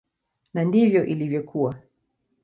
[0.53, 1.73] Na ndivyo ilivyokuwa.